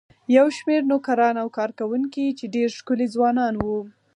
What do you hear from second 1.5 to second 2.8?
کارکوونکي چې ډېر